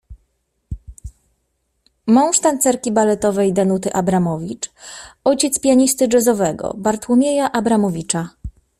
[2.07, 4.71] Mąż tancerki baletowej Danuty Abramowicz-
[5.23, 8.29] ojciec pianisty jazzowego Bartłomieja Abramowicza.